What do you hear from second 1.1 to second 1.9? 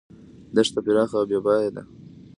او بې پایه ده.